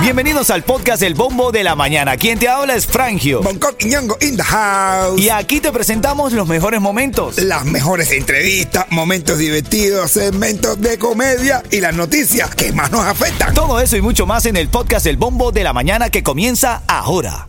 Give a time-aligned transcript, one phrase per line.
[0.00, 2.16] Bienvenidos al podcast El Bombo de la Mañana.
[2.16, 3.42] Quien te habla es Frangio.
[3.42, 5.20] Bangkok y Ñongo in the house.
[5.20, 7.38] Y aquí te presentamos los mejores momentos.
[7.38, 13.52] Las mejores entrevistas, momentos divertidos, segmentos de comedia y las noticias que más nos afectan.
[13.52, 16.82] Todo eso y mucho más en el podcast El Bombo de la Mañana que comienza
[16.86, 17.48] ahora.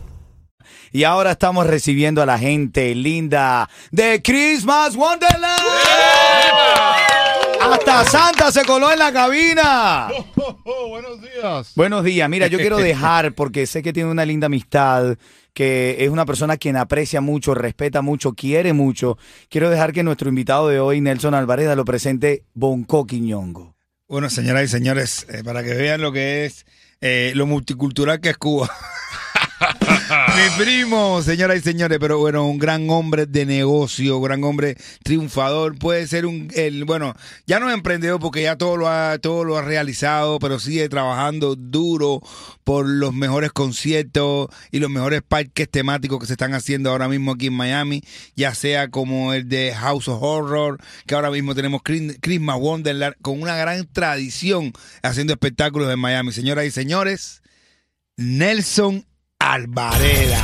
[0.90, 5.62] Y ahora estamos recibiendo a la gente linda de Christmas Wonderland.
[7.60, 10.08] Hasta Santa se coló en la cabina.
[10.88, 11.72] buenos días.
[11.74, 12.28] Buenos días.
[12.28, 15.16] Mira, yo quiero dejar, porque sé que tiene una linda amistad,
[15.52, 19.18] que es una persona quien aprecia mucho, respeta mucho, quiere mucho.
[19.48, 23.74] Quiero dejar que nuestro invitado de hoy, Nelson Alvarez, lo presente Bonco Quiñongo.
[24.08, 26.64] Bueno, señoras y señores, eh, para que vean lo que es
[27.00, 28.70] eh, lo multicultural que es Cuba.
[30.08, 35.76] Mi primo, señoras y señores, pero bueno, un gran hombre de negocio, gran hombre triunfador,
[35.78, 37.14] puede ser un, el, bueno,
[37.46, 40.88] ya no es emprendedor porque ya todo lo ha, todo lo ha realizado, pero sigue
[40.88, 42.20] trabajando duro
[42.62, 47.32] por los mejores conciertos y los mejores parques temáticos que se están haciendo ahora mismo
[47.32, 48.02] aquí en Miami,
[48.36, 53.42] ya sea como el de House of Horror, que ahora mismo tenemos Christmas Wonderland, con
[53.42, 56.32] una gran tradición haciendo espectáculos en Miami.
[56.32, 57.42] Señoras y señores,
[58.16, 59.07] Nelson
[59.40, 60.36] Alvareda.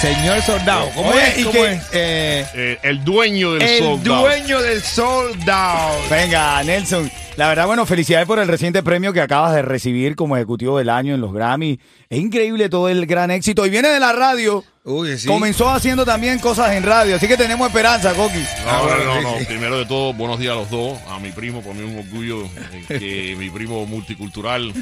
[0.00, 1.38] Señor soldado, ¿cómo Oye, es?
[1.38, 1.72] ¿Y ¿cómo qué?
[1.72, 1.82] es?
[1.92, 4.20] Eh, Eh, el dueño del el soldado.
[4.22, 6.00] dueño del soldado.
[6.08, 7.10] Venga, Nelson.
[7.38, 10.88] La verdad, bueno, felicidades por el reciente premio que acabas de recibir como ejecutivo del
[10.88, 11.78] año en los Grammy.
[12.10, 13.64] Es increíble todo el gran éxito.
[13.64, 14.64] Y viene de la radio.
[14.82, 15.28] Uy, sí.
[15.28, 17.14] Comenzó haciendo también cosas en radio.
[17.14, 18.42] Así que tenemos esperanza, Coqui.
[18.64, 19.44] No, no, no, sí.
[19.44, 20.98] Primero de todo, buenos días a los dos.
[21.06, 24.74] A mi primo, por mí es un orgullo eh, que mi primo multicultural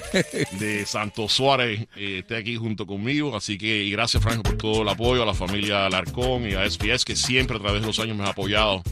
[0.52, 3.36] de Santo Suárez eh, esté aquí junto conmigo.
[3.36, 6.64] Así que, y gracias, Franco, por todo el apoyo a la familia Alarcón y a
[6.64, 8.82] SPS, que siempre a través de los años me ha apoyado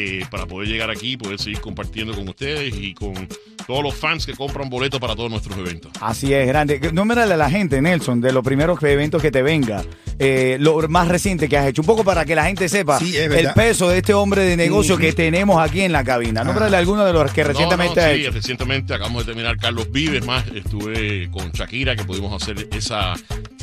[0.00, 3.14] eh, para poder llegar aquí, poder seguir compartiendo con ustedes y con
[3.68, 5.92] todos los fans que compran boletos para todos nuestros eventos.
[6.00, 6.80] Así es, grande.
[6.92, 9.84] Número a la gente, Nelson, de los primeros eventos que te venga.
[10.18, 11.82] Eh, lo más reciente que has hecho.
[11.82, 14.96] Un poco para que la gente sepa Sí, el peso de este hombre de negocio
[14.96, 16.42] que tenemos aquí en la cabina.
[16.44, 18.30] Nómbrale alguno de los que recientemente No, no, has sí, hecho.
[18.32, 23.12] recientemente acabamos de terminar Carlos Vives, más estuve con Shakira, que pudimos hacer esa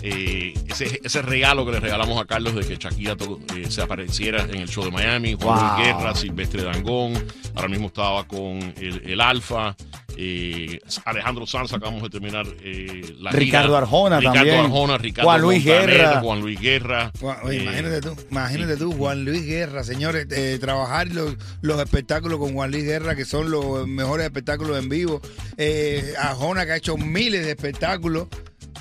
[0.04, 3.82] eh, ese, ese regalo que le regalamos a Carlos de que Shakira to- eh, se
[3.82, 5.78] apareciera en el show de Miami, Juan Wow.
[5.84, 7.14] Guerra, Silvestre Dangón,
[7.56, 9.76] ahora mismo estaba con el, el Alfa,
[10.18, 13.78] eh, Alejandro Sanz, acabamos de terminar eh, la Ricardo gira.
[13.80, 14.60] Arjona Ricardo también.
[14.66, 16.22] Arjona, Ricardo Juan Luis Guerra.
[16.22, 17.12] Juan Luis Guerra.
[17.20, 21.82] Juan- oye, eh, imagínate tú, imagínate tú, Juan Luis Guerra, señores, eh, trabajar los, los
[21.82, 25.22] espectáculos con Juan Luis Guerra, que son los mejores espectáculos en vivo.
[26.20, 28.28] Ajona, que ha hecho miles de espectáculos.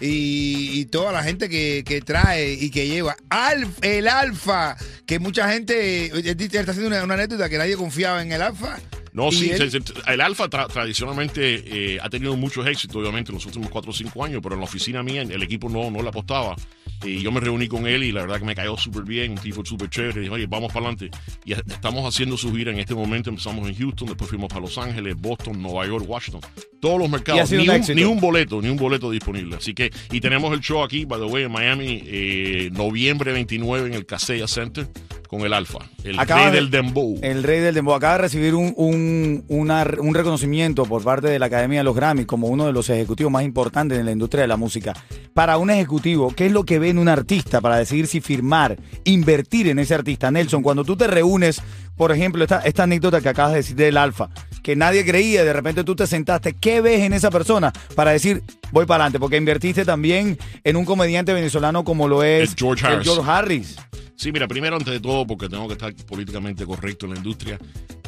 [0.01, 3.15] Y, y toda la gente que, que trae y que lleva.
[3.31, 6.07] Alf, el Alfa, que mucha gente.
[6.07, 8.77] él está haciendo una, una anécdota que nadie confiaba en el Alfa.
[9.15, 13.31] No, sí, él- se- se- el Alfa tra- tradicionalmente eh, ha tenido muchos éxitos, obviamente,
[13.31, 15.91] en los últimos 4 o 5 años, pero en la oficina mía el equipo no,
[15.91, 16.57] no le apostaba.
[17.05, 19.39] Y yo me reuní con él y la verdad que me cayó súper bien, un
[19.39, 20.21] tipo súper chévere.
[20.21, 21.11] Dije, oye, vamos para adelante.
[21.45, 23.31] Y est- estamos haciendo su gira en este momento.
[23.31, 26.41] Empezamos en Houston, después fuimos para Los Ángeles, Boston, Nueva York, Washington.
[26.81, 27.51] Todos los mercados.
[27.51, 27.95] Ni un un, éxito.
[27.95, 29.57] ni un boleto, ni un boleto disponible.
[29.57, 33.89] Así que, y tenemos el show aquí, by the way, en Miami, eh, noviembre 29
[33.89, 34.89] en el Casella Center
[35.29, 37.19] con el Alfa, el Acaba rey de- del Dembow.
[37.23, 41.39] El rey del dembow acaba de recibir un, un, una- un reconocimiento por parte de
[41.39, 44.43] la Academia de los Grammy como uno de los ejecutivos más importantes en la industria
[44.43, 44.93] de la música.
[45.33, 48.79] Para un ejecutivo, ¿qué es lo que ve en un artista para decidir si firmar,
[49.05, 50.31] invertir en ese artista?
[50.31, 51.61] Nelson, cuando tú te reúnes,
[51.97, 54.31] por ejemplo, esta, esta anécdota que acabas de decir del Alfa,
[54.63, 58.43] que nadie creía, de repente tú te sentaste, ¿qué ves en esa persona para decir,
[58.73, 59.19] voy para adelante?
[59.21, 63.05] Porque invertiste también en un comediante venezolano como lo es El George el Harris.
[63.07, 63.77] George Harris.
[64.17, 67.59] Sí, mira, primero, antes de todo, porque tengo que estar políticamente correcto en la industria,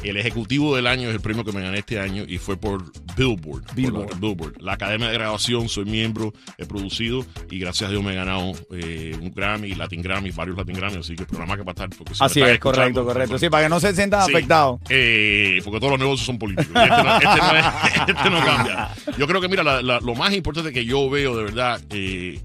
[0.03, 2.83] el ejecutivo del año es el premio que me gané este año y fue por
[3.17, 3.63] Billboard.
[3.63, 4.11] por Billboard.
[4.11, 4.61] la, Billboard.
[4.61, 8.53] La Academia de Grabación, soy miembro, he producido y gracias a Dios me he ganado
[8.71, 11.89] eh, un Grammy, Latin Grammy, varios Latin Grammy, así que el programa que para estar.
[11.97, 13.37] Porque si Así es, correcto, correcto.
[13.37, 14.79] Sí, para que no se sientan Sí, afectados.
[14.89, 16.67] eh, porque todos los negocios son políticos.
[16.75, 17.65] Este no, este no es-
[18.07, 18.89] este no cambia.
[19.17, 21.81] Yo creo que, mira, la- la- lo más importante que yo veo de verdad.
[21.91, 22.39] eh,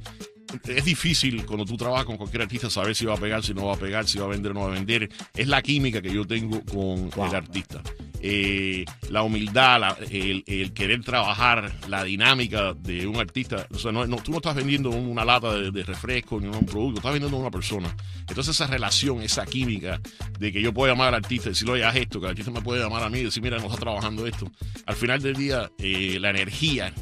[0.69, 3.67] es difícil cuando tú trabajas con cualquier artista saber si va a pegar, si no
[3.67, 5.09] va a pegar, si va a vender o no va a vender.
[5.35, 7.83] Es la química que yo tengo con el artista.
[8.25, 13.67] Eh, la humildad, la- el, el querer trabajar, la dinámica de un artista.
[13.75, 16.65] O sea, no, no- tú no estás vendiendo una lata de, de refresco ni un
[16.65, 17.95] producto, estás vendiendo a una persona.
[18.29, 20.01] Entonces esa relación, esa química
[20.39, 22.53] de que yo puedo llamar al artista y decirle, oye, haz esto, que el artista
[22.53, 24.51] me puede llamar a mí y decir, mira, no está trabajando esto.
[24.87, 26.93] Al final del día, eh, la energía,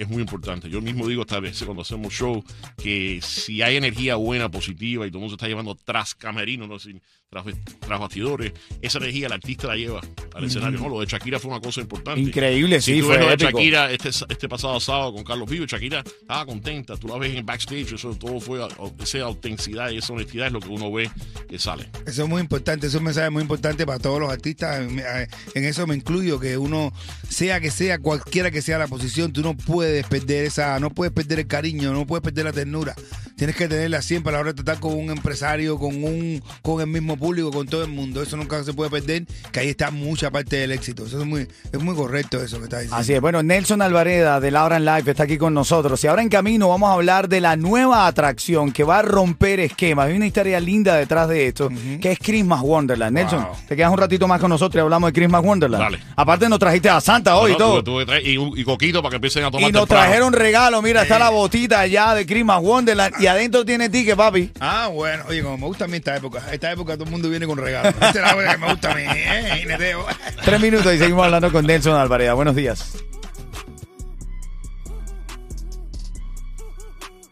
[0.00, 0.70] es muy importante.
[0.70, 2.42] Yo mismo digo esta vez cuando hacemos show
[2.82, 6.66] que si hay energía buena, positiva y todo el mundo se está llevando tras camerino,
[6.66, 7.44] no sin tras,
[7.78, 8.52] tras bastidores,
[8.82, 10.00] esa energía el artista la lleva
[10.34, 10.80] al escenario.
[10.80, 10.88] ¿no?
[10.88, 12.20] Lo de Shakira fue una cosa importante.
[12.20, 13.50] Increíble, Si sí, tú fue ves lo de épico.
[13.50, 17.46] Shakira este, este pasado sábado con Carlos Vivo, Shakira estaba contenta, tú la ves en
[17.46, 18.66] backstage, eso todo fue,
[19.00, 21.08] esa autenticidad y esa honestidad es lo que uno ve
[21.48, 21.88] que sale.
[22.04, 24.80] Eso es muy importante, eso es un mensaje muy importante para todos los artistas.
[25.54, 26.92] En eso me incluyo, que uno,
[27.28, 31.12] sea que sea, cualquiera que sea la posición, tú no puedes perder esa, no puedes
[31.12, 32.94] perder el cariño, no puedes perder la ternura.
[33.40, 36.82] Tienes que tenerla siempre a la hora de tratar con un empresario, con un, con
[36.82, 38.20] el mismo público, con todo el mundo.
[38.22, 41.06] Eso nunca se puede perder, que ahí está mucha parte del éxito.
[41.06, 42.96] Eso es muy, es muy correcto eso que está diciendo.
[42.98, 43.20] Así es.
[43.22, 46.04] Bueno, Nelson Alvareda de Laura en Live está aquí con nosotros.
[46.04, 49.58] Y ahora en camino vamos a hablar de la nueva atracción que va a romper
[49.60, 50.08] esquemas.
[50.08, 53.16] Hay una historia linda detrás de esto, que es Christmas Wonderland.
[53.16, 53.56] Nelson, Wow.
[53.66, 55.82] te quedas un ratito más con nosotros y hablamos de Christmas Wonderland.
[55.82, 55.98] Dale.
[56.14, 58.02] Aparte nos trajiste a Santa hoy y No, todo.
[58.22, 60.04] y, un- y coquito para que empiecen a tomar Y nos temprano.
[60.04, 64.50] trajeron regalo, mira, está la botita allá de Christmas Wonderland y adentro tiene ticket, papi.
[64.60, 66.42] Ah, bueno, oye, como me gusta a mí esta época.
[66.52, 67.94] Esta época todo el mundo viene con regalos.
[67.94, 69.66] Esta es la época que me gusta a mí, ¿eh?
[70.44, 72.34] Tres minutos y seguimos hablando con Nelson Alvareda.
[72.34, 72.96] Buenos días.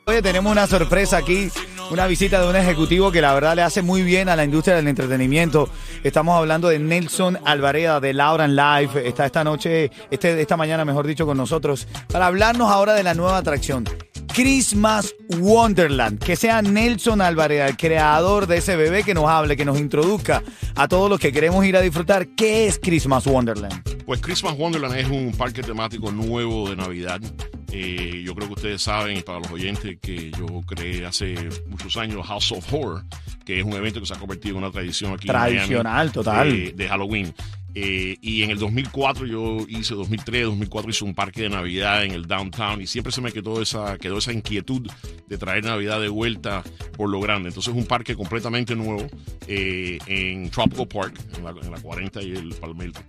[0.06, 1.50] Oye, tenemos una sorpresa aquí,
[1.90, 4.76] una visita de un ejecutivo que la verdad le hace muy bien a la industria
[4.76, 5.68] del entretenimiento.
[6.02, 9.06] Estamos hablando de Nelson Alvareda de Laura en Live.
[9.06, 13.12] Está esta noche, este, esta mañana, mejor dicho, con nosotros para hablarnos ahora de la
[13.12, 13.84] nueva atracción.
[14.38, 19.64] Christmas Wonderland, que sea Nelson Alvareda, el creador de ese bebé, que nos hable, que
[19.64, 20.44] nos introduzca
[20.76, 22.29] a todos los que queremos ir a disfrutar.
[22.37, 23.82] ¿Qué es Christmas Wonderland?
[24.06, 27.20] Pues Christmas Wonderland es un parque temático nuevo de Navidad.
[27.73, 31.34] Eh, yo creo que ustedes saben, y para los oyentes, que yo creé hace
[31.67, 33.05] muchos años House of Horror,
[33.44, 36.11] que es un evento que se ha convertido en una tradición aquí Tradicional, en Miami,
[36.12, 36.50] total.
[36.52, 37.34] De, de Halloween.
[37.80, 42.10] Eh, y en el 2004 yo hice, 2003, 2004 hice un parque de Navidad en
[42.10, 44.90] el downtown y siempre se me quedó esa, quedó esa inquietud
[45.28, 46.64] de traer Navidad de vuelta
[46.96, 47.50] por lo grande.
[47.50, 49.06] Entonces es un parque completamente nuevo
[49.46, 53.00] eh, en Tropical Park, en la, en la 40 y el Palmetto.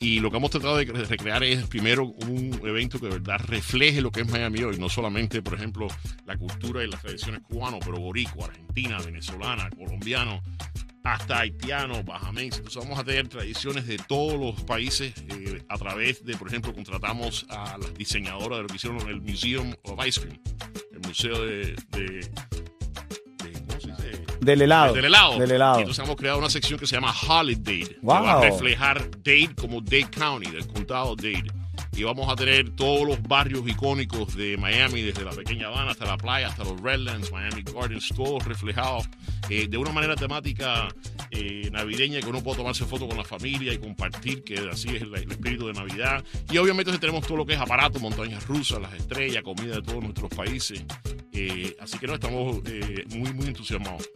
[0.00, 3.38] Y lo que hemos tratado de cre- recrear es primero un evento que de verdad
[3.46, 5.86] refleje lo que es Miami hoy, no solamente, por ejemplo,
[6.26, 10.42] la cultura y las tradiciones cubanos, pero boricua, argentina, venezolana, colombiano,
[11.06, 12.58] hasta haitiano, bajamense.
[12.58, 16.74] Entonces vamos a tener tradiciones de todos los países eh, a través de, por ejemplo,
[16.74, 20.38] contratamos a las diseñadoras de lo que hicieron el Museum of Ice Cream,
[20.92, 21.76] el museo de...
[21.90, 22.30] de-.
[24.40, 24.94] Del helado.
[24.94, 25.38] Del helado.
[25.38, 25.78] Del helado.
[25.78, 27.96] Y entonces hemos creado una sección que se llama Holiday.
[28.02, 28.16] Wow.
[28.16, 31.50] Que va a reflejar Dade como Dade County, del condado Dade.
[31.96, 36.04] Y vamos a tener todos los barrios icónicos de Miami, desde la pequeña Habana hasta
[36.04, 39.08] la playa, hasta los Redlands, Miami Gardens, todos reflejados
[39.48, 40.88] eh, de una manera temática
[41.30, 45.02] eh, navideña que uno puede tomarse foto con la familia y compartir, que así es
[45.02, 46.22] el, espíritu de Navidad.
[46.50, 50.02] Y obviamente tenemos todo lo que es aparato, montañas rusas, las estrellas, comida de todos
[50.02, 50.84] nuestros países.
[51.32, 52.60] Eh, así que no estamos
[53.08, 54.06] muy, muy entusiasmados.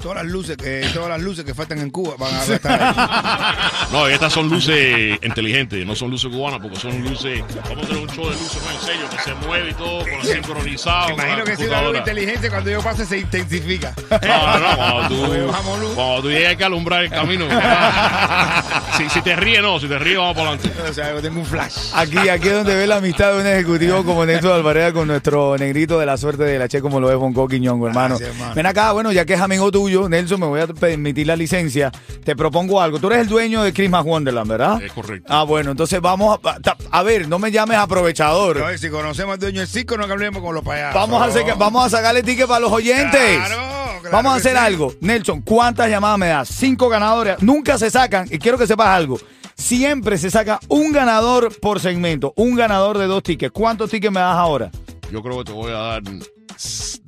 [0.00, 3.58] Todas las luces que, todas las luces que faltan en Cuba van a estar ahí.
[3.92, 7.42] No, estas son luces inteligentes, no son luces cubanas, porque son luces.
[7.68, 9.98] Vamos a tener un show de luces más en serio, que se mueve y todo,
[10.00, 11.08] con sincronizado.
[11.08, 13.94] Me con imagino que si una luz inteligente cuando yo pase se intensifica.
[14.10, 15.52] No, no, no, cuando tú,
[15.94, 17.46] cuando tú llegas hay que alumbrar el camino.
[18.98, 20.70] si, si te ríes, no, si te ríes, vamos para adelante.
[20.88, 21.92] O sea, yo tengo un flash.
[21.94, 25.56] Aquí, aquí es donde ve la amistad de un ejecutivo como Nelson Alvareda con nuestro
[25.56, 28.18] negrito de la suerte de la Che, como lo es Bonco Quiñongo, hermano.
[28.18, 28.54] Gracias, hermano.
[28.54, 31.90] Ven acá, bueno, ya que es amigo tuyo, Nelson, me voy a permitir la licencia.
[32.24, 32.98] Te propongo algo.
[32.98, 34.82] Tú eres el dueño de Christmas Wonderland, ¿verdad?
[34.82, 35.26] Es correcto.
[35.32, 38.58] Ah, bueno, entonces vamos a, a- a ver, no me llames aprovechador.
[38.58, 40.94] Oye, si conocemos al dueño del circo, no hablemos con los payasos.
[40.94, 43.36] Vamos a, hacer, vamos a sacarle ticket para los oyentes.
[43.36, 43.56] Claro,
[44.00, 44.58] claro vamos a hacer sí.
[44.58, 44.92] algo.
[45.00, 46.48] Nelson, ¿cuántas llamadas me das?
[46.48, 47.42] Cinco ganadores.
[47.42, 48.26] Nunca se sacan.
[48.30, 49.18] Y quiero que sepas algo.
[49.56, 52.32] Siempre se saca un ganador por segmento.
[52.36, 53.52] Un ganador de dos tickets.
[53.52, 54.70] ¿Cuántos tickets me das ahora?
[55.10, 56.02] Yo creo que te voy a dar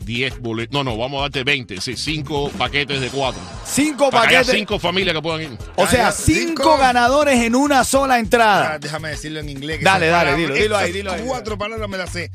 [0.05, 0.73] 10 boletos.
[0.73, 1.81] No, no, vamos a darte 20.
[1.81, 3.41] Sí, 5 paquetes de 4.
[3.65, 4.61] Cinco Para que haya paquetes.
[4.61, 5.59] 5 familias que puedan ir.
[5.77, 6.79] O sea, Ah, cinco, cinco.
[6.79, 8.79] ganadores en una sola Ah, entrada.
[8.79, 9.79] déjame decirlo en inglés.
[9.79, 11.23] que Dale, dale, dilo, dilo ahí, dilo ahí.
[11.27, 12.31] Cuatro palabras me las sé.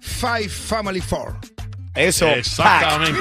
[0.00, 1.38] Five Family Four.
[1.94, 2.26] Eso.
[2.28, 3.18] Exactamente.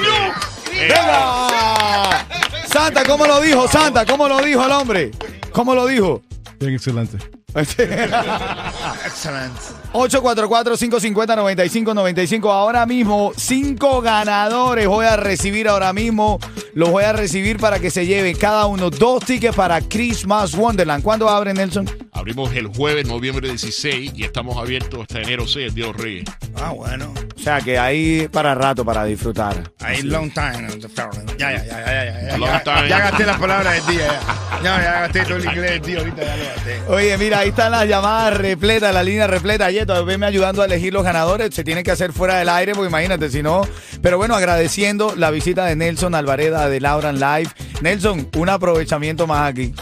[0.72, 2.28] ¡Venga!
[2.68, 3.68] Santa, ¿cómo lo dijo?
[3.68, 5.12] Santa, ¿cómo lo dijo el hombre?
[5.52, 6.22] ¿Cómo lo dijo?
[6.60, 7.18] Bien, excelente.
[9.06, 9.54] Excellent.
[9.94, 12.52] 844-550-9595.
[12.52, 16.38] Ahora mismo, cinco ganadores voy a recibir ahora mismo.
[16.74, 21.02] Los voy a recibir para que se lleven cada uno dos tickets para Christmas Wonderland.
[21.02, 21.90] ¿Cuándo abre Nelson?
[22.26, 26.02] Abrimos el jueves, noviembre 16, y estamos abiertos hasta enero 6, el Día de los
[26.02, 26.26] Reyes.
[26.56, 27.14] Ah, bueno.
[27.36, 29.72] O sea que hay para rato para disfrutar.
[29.80, 30.68] Ahí long time.
[31.38, 32.28] Ya, ya, ya, ya, ya.
[32.30, 32.90] Ya, Long ya, time.
[32.90, 34.20] ya gasté las palabras del día.
[34.64, 36.00] Ya, ya, ya gasté todo el inglés del tío.
[36.00, 36.82] Ahorita ya lo gasté.
[36.88, 39.70] Oye, mira, ahí están las llamadas repletas, la línea repleta.
[39.70, 41.54] Yeto, venme ayudando a elegir los ganadores.
[41.54, 43.62] Se tiene que hacer fuera del aire, porque imagínate, si no.
[44.02, 47.52] Pero bueno, agradeciendo la visita de Nelson Alvareda de Lauran Live.
[47.82, 49.76] Nelson, un aprovechamiento más aquí.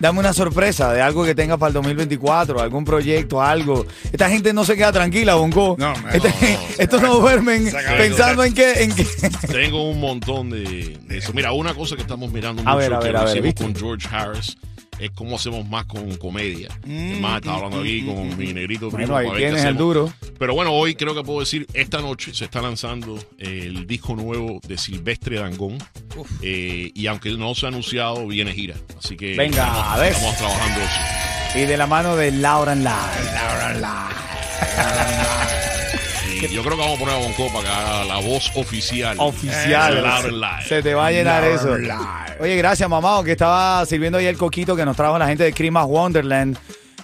[0.00, 3.86] Dame una sorpresa de algo que tengas para el 2024, algún proyecto, algo.
[4.12, 5.76] Esta gente no se queda tranquila, Bonco.
[5.78, 6.58] No, Este- no.
[6.78, 9.06] estos no duermen pensando en qué, en qué.
[9.50, 11.32] Tengo un montón de, de eso.
[11.32, 13.30] Mira, una cosa que estamos mirando A mucho ver, a que ver, lo a ver,
[13.36, 13.62] hicimos ¿viste?
[13.64, 14.56] con George Harris
[14.98, 16.68] es cómo hacemos más con comedia.
[16.84, 19.12] Mm, más, estaba hablando aquí con mi negrito primo.
[19.12, 20.12] Bueno, ahí tienes el duro.
[20.38, 24.60] Pero bueno, hoy creo que puedo decir, esta noche se está lanzando el disco nuevo
[24.66, 25.78] de Silvestre Dangón.
[26.42, 28.74] Eh, y aunque no se ha anunciado, viene gira.
[28.98, 30.12] Así que Venga, estamos, a ver.
[30.12, 31.58] estamos trabajando eso.
[31.58, 32.92] Y de la mano de Lauran Live.
[36.42, 39.16] Y yo creo que vamos a poner a Bonco para que haga la voz oficial.
[39.18, 40.02] Oficial.
[40.02, 40.64] Lauren Live.
[40.68, 41.76] Se te va a llenar eso.
[41.76, 41.94] Live.
[42.40, 45.52] Oye, gracias, mamá, que estaba sirviendo ahí el coquito que nos trajo la gente de
[45.54, 46.58] Christmas Wonderland.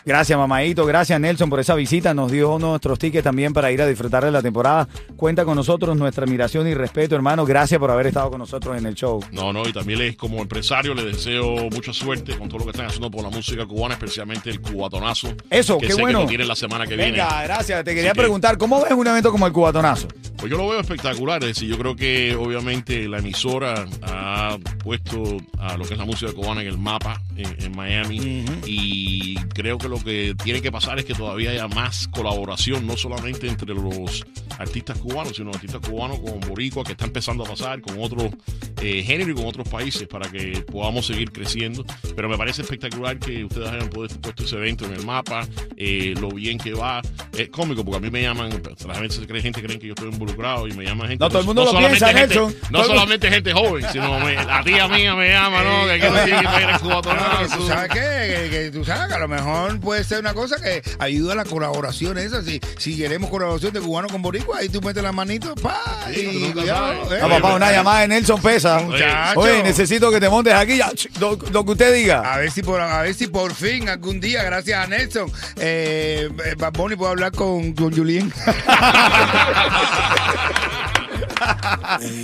[0.05, 0.85] Gracias, mamadito.
[0.87, 2.13] Gracias, Nelson, por esa visita.
[2.15, 4.89] Nos dio nuestros tickets también para ir a disfrutar de la temporada.
[5.17, 7.45] Cuenta con nosotros nuestra admiración y respeto, hermano.
[7.47, 9.21] Gracias por haber estado con nosotros en el show.
[9.33, 12.71] No, no, y también les, como empresario le deseo mucha suerte con todo lo que
[12.73, 15.29] están haciendo por la música cubana, especialmente el cubatonazo.
[15.51, 16.19] Eso, que qué sé bueno.
[16.21, 17.13] que lo tienen la semana que viene.
[17.13, 17.85] Venga, gracias.
[17.85, 20.09] Te quería Así que- preguntar, ¿cómo ves un evento como el Cubatonazo?
[20.37, 25.37] Pues yo lo veo espectacular, es decir, yo creo que obviamente la emisora ha puesto
[25.59, 29.32] a lo que es la música cubana en el mapa en, en Miami y
[29.63, 33.47] creo que lo que tiene que pasar es que todavía haya más colaboración, no solamente
[33.47, 34.27] entre los
[34.59, 38.33] artistas cubanos, sino artistas cubanos con boricua que está empezando a pasar con otros
[38.81, 41.85] eh, géneros y con otros países para que podamos seguir creciendo.
[42.17, 46.31] Pero me parece espectacular que ustedes hayan puesto, ese evento en el mapa, eh, lo
[46.31, 47.01] bien que va.
[47.37, 48.51] Es cómico porque a mí me llaman,
[48.87, 51.25] la gente se cree, gente creen que yo estoy involucrado y me llaman gente.
[51.25, 52.57] No, todo el mundo lo solamente piensa, gente- Nelson.
[52.71, 55.87] No Todo el solamente gente joven, sino me- la tía mía me llama, ¿no?
[55.87, 58.01] Que no tiene que a No, ¿Tú sabes qué?
[58.01, 61.37] Que, que tú sabes que a lo mejor puede ser una cosa que ayuda a
[61.37, 62.43] la colaboración esa.
[62.43, 65.81] Si, si queremos colaboración de cubano con boricua, ahí tú metes la manito, pa,
[66.13, 67.19] Sí, y cuidado, sabes.
[67.19, 67.23] eh.
[67.23, 68.79] No, papá, una llamada de Nelson pesa.
[68.81, 69.41] Muchacho.
[69.41, 70.77] Oye, necesito que te montes aquí.
[70.77, 72.21] ya, Lo, lo que usted diga.
[72.35, 76.29] A ver si por a ver si por fin algún día, gracias a Nelson, eh,
[76.45, 78.33] eh, Bad Bunny puede hablar con, con Julien.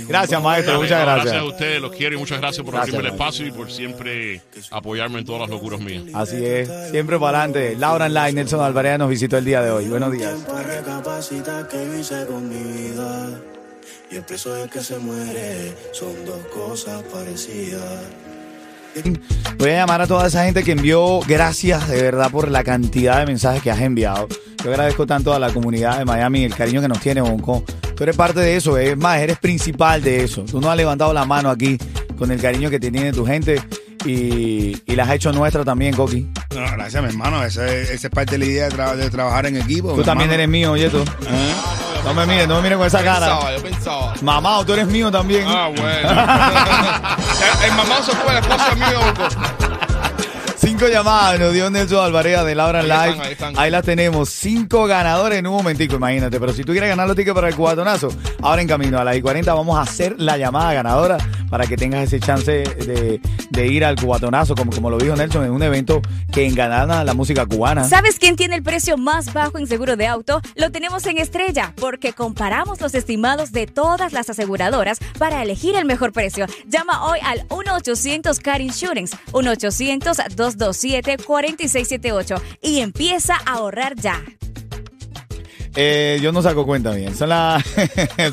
[0.07, 0.73] Gracias, maestro.
[0.73, 1.25] Dale, Muchas gracias.
[1.25, 3.71] Gracias a ustedes, los quiero y muchas gracias por Gracias, abrirme el espacio y por
[3.71, 4.41] siempre
[4.71, 6.03] apoyarme en todas las locuras mías.
[6.13, 7.75] Así es, siempre para adelante.
[7.77, 9.87] Laura Online, Nelson Alvarez nos visitó el día de hoy.
[9.87, 10.33] Buenos días.
[14.11, 18.01] Y el preso del que se muere son dos cosas parecidas.
[19.59, 23.19] Voy a llamar a toda esa gente que envió gracias de verdad por la cantidad
[23.19, 24.27] de mensajes que has enviado.
[24.63, 27.63] Yo agradezco tanto a la comunidad de Miami el cariño que nos tiene, Bonco.
[27.95, 30.41] Tú eres parte de eso, es más, eres principal de eso.
[30.43, 31.77] Tú nos has levantado la mano aquí
[32.17, 33.61] con el cariño que te tiene tu gente
[34.05, 36.27] y, y la has hecho nuestra también, Coqui.
[36.55, 37.43] No, gracias, mi hermano.
[37.43, 39.93] Esa es, esa es parte de la idea de, tra- de trabajar en equipo.
[39.93, 40.33] Tú también hermano.
[40.43, 40.99] eres mío, oye tú.
[40.99, 41.53] ¿Eh?
[42.05, 43.27] No me mires, no me mires con esa cara.
[43.27, 44.13] Pensaba, yo pensaba.
[44.21, 45.43] Mamá, tú eres mío también.
[45.47, 46.09] Ah, bueno.
[47.65, 48.99] el, el mamazo fue la esposa mío.
[50.79, 53.09] Cinco llamadas nos dio Nelson Alvarez de Laura Ahí Live.
[53.09, 53.59] están, ahí están.
[53.59, 54.29] Ahí las tenemos.
[54.29, 56.39] Cinco ganadores en un momentico, imagínate.
[56.39, 58.07] Pero si tú quieres ganar los tickets para el cubatonazo,
[58.41, 61.17] ahora en camino a las y 40 vamos a hacer la llamada ganadora
[61.49, 63.19] para que tengas ese chance de,
[63.49, 67.13] de ir al cubatonazo, como, como lo dijo Nelson, en un evento que engana la
[67.13, 67.83] música cubana.
[67.83, 70.41] ¿Sabes quién tiene el precio más bajo en seguro de auto?
[70.55, 75.85] Lo tenemos en Estrella, porque comparamos los estimados de todas las aseguradoras para elegir el
[75.85, 76.45] mejor precio.
[76.67, 79.17] Llama hoy al 1-800-CAR Insurance,
[80.69, 84.23] 1-800-227-4678 y empieza a ahorrar ya.
[85.75, 87.15] Eh, yo no saco cuenta bien.
[87.17, 87.63] Son las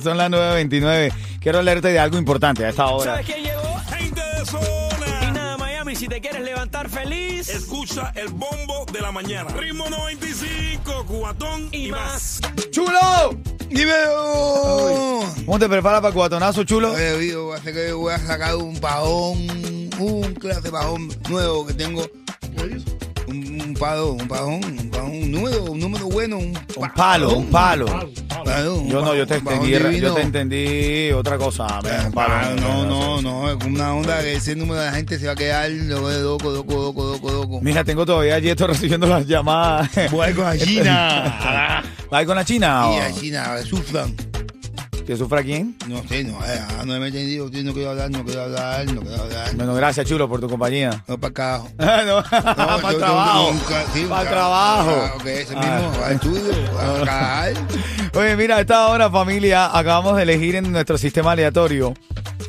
[0.03, 1.13] son las 9.29.
[1.41, 3.13] Quiero leerte de algo importante a esta hora.
[3.13, 3.81] ¿Sabes quién llegó?
[3.97, 5.29] Gente de zona.
[5.29, 9.51] Y nada, Miami, si te quieres levantar feliz, escucha el bombo de la mañana.
[9.51, 12.41] Ritmo 95, cubatón y, más.
[12.73, 13.39] ¡Chulo!
[13.69, 15.21] ¡Dímelo!
[15.45, 16.93] ¿Cómo te preparas para el cubatonazo, chulo?
[16.93, 19.47] Oye, Vivo, hace que voy a sacar un pajón,
[19.99, 22.05] un clase de pajón nuevo que tengo.
[23.29, 27.35] Un, un pado, un pajón, un pajón, un número, un número bueno, un, Un palo,
[27.35, 27.87] un palo.
[28.87, 29.71] Yo no, yo te entendí,
[30.01, 31.67] yo te entendí otra cosa.
[31.69, 35.33] Ah, no, no, no, es una onda que ese número de la gente se va
[35.33, 37.61] a quedar loco, loco, loco, loco, loco.
[37.61, 39.91] Mira, tengo todavía allí estoy recibiendo las llamadas.
[40.13, 41.83] Voy con la China.
[42.13, 42.87] ¿Va a ir con la China?
[42.93, 44.15] Y la China, sufran.
[45.07, 45.77] ¿Que sufra quién?
[45.87, 47.45] No sé, no, eh, ah, no me he entendido.
[47.45, 49.55] No quiero hablar, no quiero hablar, no quiero hablar.
[49.55, 51.05] Bueno, gracias, chulo, por tu compañía.
[51.07, 51.63] No, para acá.
[51.79, 53.53] no, para el trabajo.
[53.95, 54.91] sí, para el ah, trabajo.
[54.91, 57.53] ah, ok, ese mismo, al estudio, a trabajar.
[58.15, 61.95] Oye, mira, a esta hora, familia, acabamos de elegir en nuestro sistema aleatorio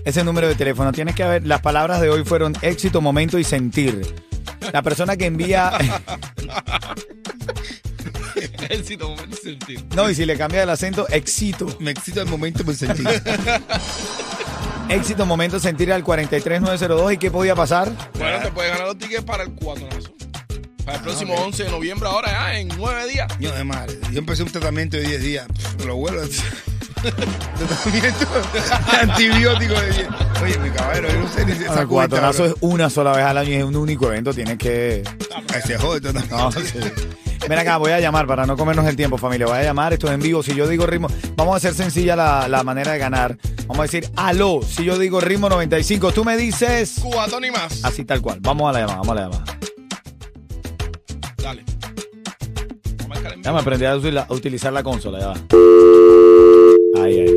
[0.03, 0.91] ese número de teléfono.
[0.91, 4.01] Tienes que ver, las palabras de hoy fueron éxito, momento y sentir.
[4.73, 5.73] La persona que envía.
[8.69, 9.85] Éxito, momento y sentir.
[9.95, 11.67] No, y si le cambia el acento, éxito.
[11.79, 13.07] Me excita el momento por sentir.
[14.89, 17.13] Éxito, momento, sentir al 43902.
[17.13, 17.91] ¿Y qué podía pasar?
[18.17, 20.13] Bueno, te puedes ganar los tickets para el cuatonazo.
[20.85, 23.27] Para el próximo 11 de noviembre, ahora ya, en nueve días.
[23.39, 25.47] Yo, de madre, yo empecé un tratamiento de 10 días.
[25.47, 26.23] Pff, lo vuelvo a
[27.57, 28.27] Tratamiento
[29.01, 30.07] antibiótico de 10.
[30.41, 33.25] Oye, mi caballero, yo no sé ni si esa El cuatonazo es una sola vez
[33.25, 34.33] al año y es un único evento.
[34.33, 35.03] Tienes que.
[35.53, 36.37] Ay, se jode tratamiento.
[36.37, 36.79] No, sí.
[37.47, 39.47] Ven acá, voy a llamar para no comernos el tiempo, familia.
[39.47, 40.43] Voy a llamar, esto es en vivo.
[40.43, 43.37] Si yo digo ritmo, vamos a hacer sencilla la, la manera de ganar.
[43.67, 46.95] Vamos a decir, aló, si yo digo ritmo 95, tú me dices.
[47.01, 47.83] Cubatón y más.
[47.83, 48.39] Así tal cual.
[48.41, 49.43] Vamos a la llamada, vamos a la llamada.
[51.43, 51.63] Dale.
[53.07, 55.35] Vamos a Ya me aprendí a, util- a utilizar la consola, ya va.
[57.03, 57.33] Ahí, ahí.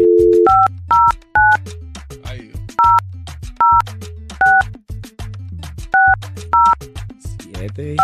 [7.38, 7.97] Siete,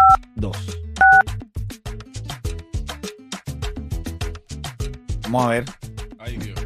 [5.36, 5.64] Vamos a ver.
[6.18, 6.58] Ay, Dios.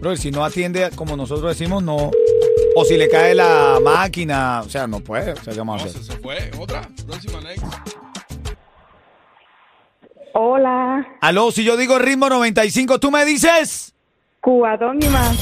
[0.00, 2.10] Bro, si no atiende como nosotros decimos, no.
[2.74, 5.32] O si le cae la máquina, o sea, no puede.
[5.32, 6.02] O sea, ¿qué vamos a No, hacer?
[6.02, 6.50] se, se fue.
[6.58, 6.88] Otra.
[7.06, 7.64] Próxima, next.
[10.32, 13.92] Hola, Aló, si yo digo ritmo 95, tú me dices.
[14.40, 15.36] Cubatón y más.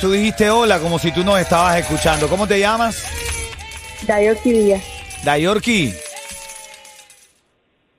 [0.00, 2.28] Tú dijiste hola como si tú nos estabas escuchando.
[2.28, 3.02] ¿Cómo te llamas?
[4.06, 4.82] Dayoki Díaz.
[5.24, 5.92] Dayorki.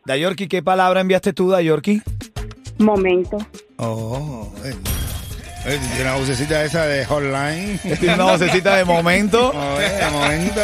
[0.06, 2.02] Dayorki, ¿qué palabra enviaste tú, Dayorki?
[2.80, 3.38] Momento.
[3.78, 4.74] Oh, eh.
[5.64, 7.80] Eh, tiene una vocecita esa de hotline.
[8.00, 9.52] Tiene una vocecita de momento.
[9.56, 10.62] Oh, eh, momento.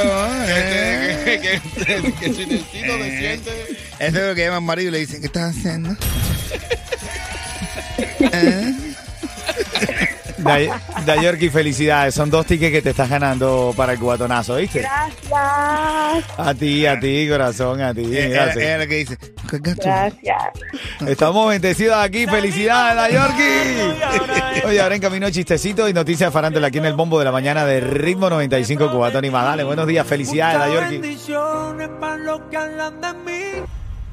[0.48, 1.14] eh.
[1.28, 3.54] Que, que, que, que si necesito te sientes.
[4.00, 5.96] Eso es lo que llaman marido y le dicen, ¿qué estás haciendo?
[8.20, 8.74] ¿Eh?
[10.48, 10.70] Day-
[11.06, 12.16] Dayorki, felicidades.
[12.16, 14.80] Son dos tickets que te estás ganando para el cubatonazo, ¿viste?
[14.80, 16.26] Gracias.
[16.38, 18.02] A ti, a ti, corazón, a ti.
[18.06, 18.80] Ella, Gracias.
[18.80, 19.18] la que dice.
[19.52, 20.44] Gracias.
[21.08, 22.26] Estamos bendecidos aquí.
[22.28, 24.68] ¡Felicidades, Dayorki!
[24.68, 27.32] Oye, ahora en camino chistecito y noticias de farándula aquí en el bombo de la
[27.32, 29.46] mañana de Ritmo 95 Cubatón y más.
[29.46, 30.06] Dale, buenos días.
[30.08, 31.18] Felicidades, Dayorki.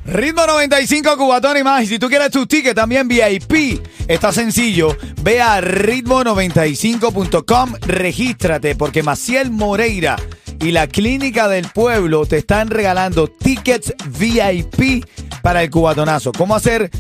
[0.07, 1.85] Ritmo 95 Cubatón y más.
[1.85, 4.97] Y si tú quieres tus tickets también VIP, está sencillo.
[5.23, 10.17] Ve a ritmo95.com, regístrate porque Maciel Moreira
[10.61, 15.07] y la Clínica del Pueblo te están regalando tickets VIP
[15.43, 16.33] para el cubatonazo.
[16.33, 16.91] ¿Cómo hacer?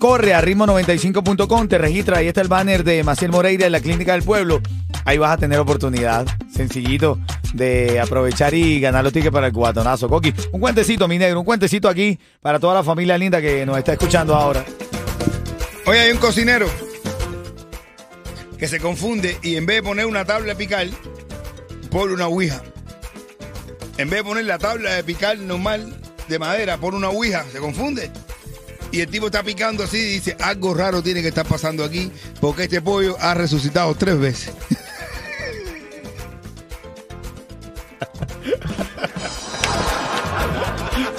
[0.00, 4.12] Corre a ritmo95.com, te registra, ahí está el banner de Maciel Moreira y la Clínica
[4.12, 4.62] del Pueblo.
[5.04, 7.18] Ahí vas a tener oportunidad, sencillito,
[7.52, 10.08] de aprovechar y ganar los tickets para el cubatonazo.
[10.08, 13.76] Coqui, un cuentecito, mi negro, un cuentecito aquí para toda la familia linda que nos
[13.76, 14.64] está escuchando ahora.
[15.84, 16.66] Hoy hay un cocinero
[18.56, 20.86] que se confunde y en vez de poner una tabla de picar,
[21.90, 22.62] pone una ouija.
[23.98, 25.94] En vez de poner la tabla de picar normal
[26.26, 28.10] de madera, pone una ouija, se confunde.
[28.92, 32.10] Y el tipo está picando así y dice, algo raro tiene que estar pasando aquí
[32.40, 34.52] porque este pollo ha resucitado tres veces.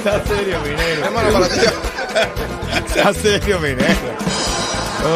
[0.04, 1.06] Sea serio, mi negro.
[1.06, 1.60] Hermano, para ti.
[2.94, 4.16] Sea serio, mi negro.